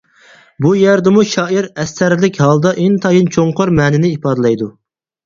[0.65, 4.69] بۇ يەردىمۇ شائىر ئەستەرلىك ھالدا ئىنتايىن چوڭقۇر مەنىنى ئىپادىلەيدۇ.